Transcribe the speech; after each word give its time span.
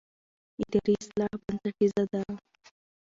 اداري 0.61 0.93
اصلاح 1.01 1.31
بنسټیزه 1.45 2.03
ده 2.11 2.21